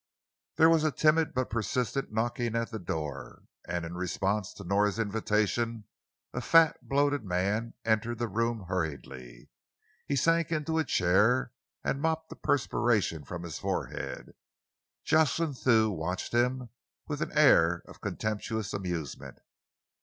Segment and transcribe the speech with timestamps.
[0.55, 4.97] There was a timid but persistent knocking at the door, and, in response to Nora's
[4.97, 5.83] invitation,
[6.33, 9.51] a fat and bloated man entered the room hurriedly.
[10.07, 11.51] He sank into a chair
[11.83, 14.33] and mopped the perspiration from his forehead.
[15.03, 16.69] Jocelyn Thew watched him
[17.07, 19.37] with an air of contemptuous amusement.